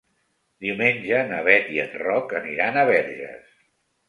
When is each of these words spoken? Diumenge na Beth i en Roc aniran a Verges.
Diumenge 0.65 1.19
na 1.33 1.41
Beth 1.49 1.69
i 1.75 1.83
en 1.85 1.93
Roc 2.05 2.35
aniran 2.41 2.81
a 2.81 2.89
Verges. 2.91 3.55